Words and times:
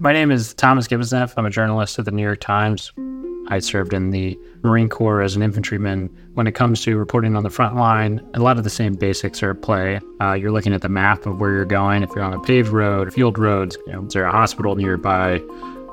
My 0.00 0.12
name 0.12 0.30
is 0.30 0.54
Thomas 0.54 0.86
Gibbons-Neff. 0.86 1.36
I'm 1.36 1.44
a 1.44 1.50
journalist 1.50 1.98
at 1.98 2.04
the 2.04 2.12
New 2.12 2.22
York 2.22 2.38
Times. 2.38 2.92
I 3.48 3.58
served 3.58 3.92
in 3.92 4.10
the 4.10 4.38
Marine 4.62 4.88
Corps 4.88 5.22
as 5.22 5.34
an 5.34 5.42
infantryman. 5.42 6.08
When 6.34 6.46
it 6.46 6.52
comes 6.52 6.82
to 6.82 6.96
reporting 6.96 7.34
on 7.34 7.42
the 7.42 7.50
front 7.50 7.74
line, 7.74 8.24
a 8.34 8.38
lot 8.38 8.58
of 8.58 8.62
the 8.62 8.70
same 8.70 8.92
basics 8.92 9.42
are 9.42 9.50
at 9.50 9.62
play. 9.62 9.98
Uh, 10.20 10.34
you're 10.34 10.52
looking 10.52 10.72
at 10.72 10.82
the 10.82 10.88
map 10.88 11.26
of 11.26 11.40
where 11.40 11.50
you're 11.50 11.64
going. 11.64 12.04
If 12.04 12.10
you're 12.10 12.22
on 12.22 12.32
a 12.32 12.38
paved 12.38 12.68
road, 12.68 13.12
field 13.12 13.40
roads, 13.40 13.76
you 13.88 13.92
know, 13.92 14.06
is 14.06 14.12
there 14.12 14.24
a 14.24 14.30
hospital 14.30 14.76
nearby? 14.76 15.42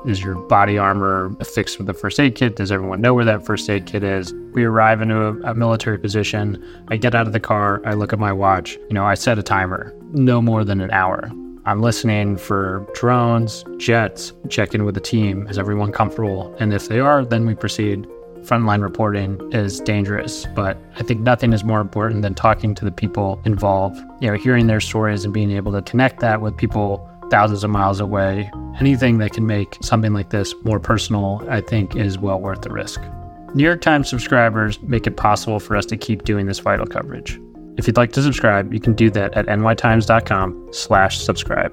Is 0.06 0.22
your 0.22 0.36
body 0.36 0.78
armor 0.78 1.34
fixed 1.42 1.80
with 1.80 1.88
a 1.88 1.94
first 1.94 2.20
aid 2.20 2.36
kit? 2.36 2.54
Does 2.54 2.70
everyone 2.70 3.00
know 3.00 3.12
where 3.12 3.24
that 3.24 3.44
first 3.44 3.68
aid 3.68 3.86
kit 3.86 4.04
is? 4.04 4.32
We 4.52 4.62
arrive 4.62 5.02
into 5.02 5.20
a, 5.20 5.50
a 5.50 5.54
military 5.56 5.98
position. 5.98 6.64
I 6.86 6.96
get 6.96 7.16
out 7.16 7.26
of 7.26 7.32
the 7.32 7.40
car. 7.40 7.82
I 7.84 7.94
look 7.94 8.12
at 8.12 8.20
my 8.20 8.32
watch. 8.32 8.76
You 8.88 8.94
know, 8.94 9.04
I 9.04 9.14
set 9.14 9.36
a 9.36 9.42
timer, 9.42 9.92
no 10.12 10.40
more 10.40 10.62
than 10.62 10.80
an 10.80 10.92
hour. 10.92 11.28
I'm 11.66 11.82
listening 11.82 12.36
for 12.36 12.86
drones, 12.94 13.64
jets, 13.76 14.32
check 14.48 14.72
in 14.72 14.84
with 14.84 14.94
the 14.94 15.00
team. 15.00 15.48
Is 15.48 15.58
everyone 15.58 15.90
comfortable? 15.90 16.54
And 16.60 16.72
if 16.72 16.86
they 16.86 17.00
are, 17.00 17.24
then 17.24 17.44
we 17.44 17.56
proceed. 17.56 18.06
Frontline 18.42 18.82
reporting 18.82 19.40
is 19.52 19.80
dangerous, 19.80 20.46
but 20.54 20.78
I 20.94 21.02
think 21.02 21.22
nothing 21.22 21.52
is 21.52 21.64
more 21.64 21.80
important 21.80 22.22
than 22.22 22.34
talking 22.34 22.72
to 22.76 22.84
the 22.84 22.92
people 22.92 23.42
involved, 23.44 23.98
you 24.20 24.30
know, 24.30 24.36
hearing 24.36 24.68
their 24.68 24.78
stories 24.78 25.24
and 25.24 25.34
being 25.34 25.50
able 25.50 25.72
to 25.72 25.82
connect 25.82 26.20
that 26.20 26.40
with 26.40 26.56
people 26.56 27.10
thousands 27.32 27.64
of 27.64 27.70
miles 27.70 27.98
away. 27.98 28.48
Anything 28.78 29.18
that 29.18 29.32
can 29.32 29.48
make 29.48 29.76
something 29.82 30.12
like 30.12 30.30
this 30.30 30.54
more 30.62 30.78
personal, 30.78 31.44
I 31.50 31.62
think, 31.62 31.96
is 31.96 32.16
well 32.16 32.40
worth 32.40 32.62
the 32.62 32.70
risk. 32.70 33.00
New 33.54 33.64
York 33.64 33.80
Times 33.80 34.08
subscribers 34.08 34.80
make 34.82 35.08
it 35.08 35.16
possible 35.16 35.58
for 35.58 35.74
us 35.74 35.86
to 35.86 35.96
keep 35.96 36.22
doing 36.22 36.46
this 36.46 36.60
vital 36.60 36.86
coverage. 36.86 37.40
If 37.76 37.86
you'd 37.86 37.96
like 37.96 38.12
to 38.12 38.22
subscribe, 38.22 38.72
you 38.72 38.80
can 38.80 38.94
do 38.94 39.10
that 39.10 39.34
at 39.36 39.46
nytimes.com 39.46 40.68
slash 40.72 41.18
subscribe. 41.18 41.72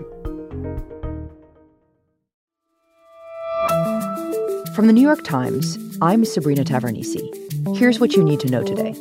From 4.76 4.88
the 4.88 4.94
New 4.94 5.02
York 5.02 5.24
Times, 5.24 5.78
I'm 6.02 6.26
Sabrina 6.26 6.64
Tavernise. 6.66 7.78
Here's 7.78 8.00
what 8.00 8.16
you 8.16 8.24
need 8.24 8.40
to 8.42 8.50
know 8.50 8.64
today. 8.64 8.94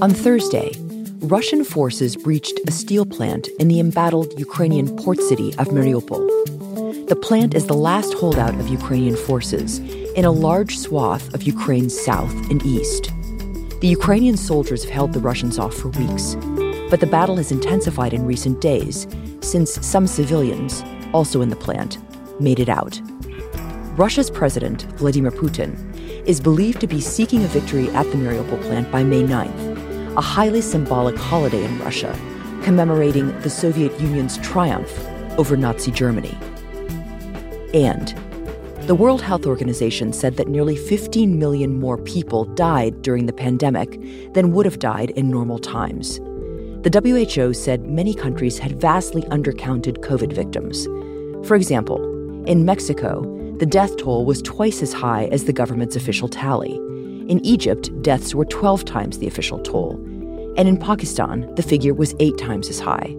On 0.00 0.10
Thursday, 0.10 0.72
Russian 1.20 1.64
forces 1.64 2.16
breached 2.16 2.58
a 2.66 2.70
steel 2.70 3.04
plant 3.04 3.48
in 3.58 3.68
the 3.68 3.80
embattled 3.80 4.32
Ukrainian 4.38 4.96
port 4.96 5.18
city 5.18 5.50
of 5.58 5.68
Mariupol. 5.68 7.08
The 7.08 7.16
plant 7.16 7.54
is 7.54 7.66
the 7.66 7.74
last 7.74 8.14
holdout 8.14 8.54
of 8.54 8.68
Ukrainian 8.68 9.16
forces 9.16 9.78
in 10.14 10.24
a 10.24 10.30
large 10.30 10.78
swath 10.78 11.34
of 11.34 11.42
Ukraine's 11.42 11.98
south 11.98 12.32
and 12.50 12.64
east. 12.64 13.10
The 13.84 13.90
Ukrainian 13.90 14.38
soldiers 14.38 14.82
have 14.84 14.90
held 14.90 15.12
the 15.12 15.20
Russians 15.20 15.58
off 15.58 15.74
for 15.74 15.88
weeks, 15.88 16.36
but 16.88 17.00
the 17.00 17.06
battle 17.06 17.36
has 17.36 17.52
intensified 17.52 18.14
in 18.14 18.24
recent 18.24 18.62
days 18.62 19.06
since 19.42 19.74
some 19.86 20.06
civilians, 20.06 20.82
also 21.12 21.42
in 21.42 21.50
the 21.50 21.56
plant, 21.56 21.98
made 22.40 22.60
it 22.60 22.70
out. 22.70 22.98
Russia's 23.98 24.30
president, 24.30 24.84
Vladimir 24.96 25.30
Putin, 25.30 25.76
is 26.26 26.40
believed 26.40 26.80
to 26.80 26.86
be 26.86 26.98
seeking 26.98 27.44
a 27.44 27.48
victory 27.48 27.90
at 27.90 28.06
the 28.06 28.16
Mariupol 28.16 28.62
plant 28.62 28.90
by 28.90 29.04
May 29.04 29.22
9th, 29.22 30.16
a 30.16 30.20
highly 30.22 30.62
symbolic 30.62 31.18
holiday 31.18 31.62
in 31.62 31.78
Russia 31.80 32.18
commemorating 32.62 33.38
the 33.40 33.50
Soviet 33.50 33.92
Union's 34.00 34.38
triumph 34.38 34.98
over 35.38 35.58
Nazi 35.58 35.90
Germany. 35.90 36.34
And 37.74 38.18
the 38.86 38.94
World 38.94 39.22
Health 39.22 39.46
Organization 39.46 40.12
said 40.12 40.36
that 40.36 40.46
nearly 40.46 40.76
15 40.76 41.38
million 41.38 41.80
more 41.80 41.96
people 41.96 42.44
died 42.44 43.00
during 43.00 43.24
the 43.24 43.32
pandemic 43.32 43.98
than 44.34 44.52
would 44.52 44.66
have 44.66 44.78
died 44.78 45.08
in 45.12 45.30
normal 45.30 45.58
times. 45.58 46.18
The 46.82 47.00
WHO 47.02 47.54
said 47.54 47.86
many 47.86 48.12
countries 48.12 48.58
had 48.58 48.78
vastly 48.78 49.22
undercounted 49.22 50.00
COVID 50.00 50.34
victims. 50.34 50.84
For 51.48 51.54
example, 51.54 51.98
in 52.44 52.66
Mexico, 52.66 53.22
the 53.58 53.64
death 53.64 53.96
toll 53.96 54.26
was 54.26 54.42
twice 54.42 54.82
as 54.82 54.92
high 54.92 55.28
as 55.32 55.44
the 55.44 55.52
government's 55.54 55.96
official 55.96 56.28
tally. 56.28 56.74
In 56.74 57.40
Egypt, 57.42 57.90
deaths 58.02 58.34
were 58.34 58.44
12 58.44 58.84
times 58.84 59.18
the 59.18 59.26
official 59.26 59.60
toll. 59.60 59.94
And 60.58 60.68
in 60.68 60.76
Pakistan, 60.76 61.50
the 61.54 61.62
figure 61.62 61.94
was 61.94 62.14
eight 62.20 62.36
times 62.36 62.68
as 62.68 62.80
high. 62.80 63.16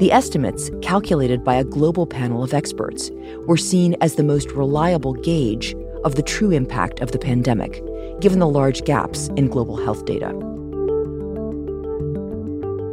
The 0.00 0.12
estimates, 0.12 0.70
calculated 0.80 1.44
by 1.44 1.56
a 1.56 1.64
global 1.64 2.06
panel 2.06 2.42
of 2.42 2.54
experts, 2.54 3.10
were 3.46 3.58
seen 3.58 3.96
as 4.00 4.14
the 4.14 4.22
most 4.22 4.50
reliable 4.52 5.12
gauge 5.12 5.76
of 6.04 6.14
the 6.14 6.22
true 6.22 6.52
impact 6.52 7.00
of 7.00 7.12
the 7.12 7.18
pandemic, 7.18 7.82
given 8.18 8.38
the 8.38 8.48
large 8.48 8.82
gaps 8.86 9.28
in 9.36 9.48
global 9.48 9.76
health 9.76 10.06
data. 10.06 10.32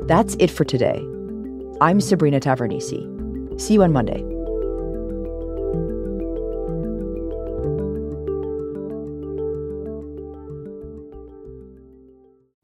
That's 0.06 0.36
it 0.38 0.52
for 0.52 0.66
today. 0.66 1.02
I'm 1.80 2.02
Sabrina 2.02 2.42
Tavernise. 2.42 3.62
See 3.62 3.76
you 3.76 3.84
on 3.84 3.94
Monday. 3.94 4.22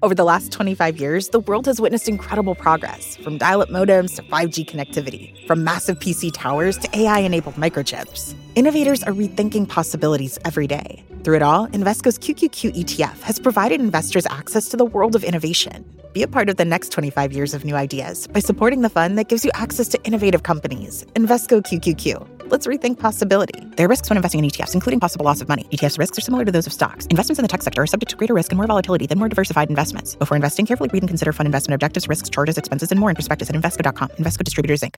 Over 0.03 0.16
the 0.16 0.25
last 0.25 0.52
25 0.52 1.00
years, 1.00 1.30
the 1.30 1.40
world 1.40 1.66
has 1.66 1.80
witnessed 1.80 2.09
incredible 2.09 2.56
progress 2.56 3.16
from 3.16 3.38
dial 3.38 3.62
up 3.62 3.69
modems 3.69 4.18
to 4.18 4.24
5G 4.24 4.66
connectivity, 4.66 5.47
from 5.47 5.64
massive 5.64 5.97
PC 6.00 6.31
towers 6.34 6.78
to 6.80 6.90
AI 7.00 7.19
enabled 7.19 7.56
microchips. 7.56 8.36
Innovators 8.56 9.02
are 9.03 9.14
rethinking 9.14 9.69
possibilities 9.69 10.38
every 10.44 10.68
day. 10.68 11.06
Through 11.24 11.38
it 11.38 11.41
all, 11.41 11.68
Invesco's 11.68 12.19
QQQ 12.19 12.84
ETF 12.84 13.22
has 13.22 13.40
provided 13.40 13.80
investors 13.80 14.28
access 14.30 14.68
to 14.68 14.75
the 14.75 14.84
world 14.84 15.16
of 15.16 15.24
innovation. 15.24 15.86
Be 16.12 16.22
a 16.22 16.28
part 16.28 16.50
of 16.50 16.58
the 16.58 16.66
next 16.66 16.90
25 16.90 17.31
years 17.31 17.53
of 17.53 17.64
new 17.64 17.75
ideas 17.75 18.28
by 18.28 18.41
supporting 18.41 18.81
the 18.81 18.90
fund 18.90 19.18
that 19.18 19.30
gives 19.30 19.46
you 19.46 19.52
access 19.53 19.88
to 19.88 20.03
innovative 20.03 20.44
companies. 20.44 21.06
Invesco 21.16 21.62
QQQ. 21.64 22.32
Let's 22.47 22.67
rethink 22.67 22.99
possibility. 22.99 23.59
There 23.75 23.85
are 23.85 23.89
risks 23.89 24.09
when 24.09 24.17
investing 24.17 24.43
in 24.43 24.49
ETFs, 24.49 24.73
including 24.73 24.99
possible 24.99 25.25
loss 25.25 25.41
of 25.41 25.49
money. 25.49 25.65
ETFs 25.71 25.97
risks 25.97 26.17
are 26.17 26.21
similar 26.21 26.45
to 26.45 26.51
those 26.51 26.67
of 26.67 26.73
stocks. 26.73 27.05
Investments 27.07 27.39
in 27.39 27.43
the 27.43 27.47
tech 27.47 27.61
sector 27.61 27.81
are 27.81 27.87
subject 27.87 28.11
to 28.11 28.15
greater 28.15 28.33
risk 28.33 28.51
and 28.51 28.57
more 28.57 28.67
volatility 28.67 29.07
than 29.07 29.17
more 29.17 29.29
diversified 29.29 29.69
investments. 29.69 30.15
Before 30.15 30.35
investing, 30.35 30.65
carefully 30.65 30.89
read 30.91 31.03
and 31.03 31.09
consider 31.09 31.31
fund 31.31 31.47
investment 31.47 31.75
objectives, 31.75 32.07
risks, 32.07 32.29
charges, 32.29 32.57
expenses, 32.57 32.91
and 32.91 32.99
more 32.99 33.09
in 33.09 33.15
prospectus 33.15 33.49
at 33.49 33.55
Invesco.com. 33.55 34.09
Invesco 34.09 34.43
Distributors, 34.43 34.81
Inc. 34.81 34.91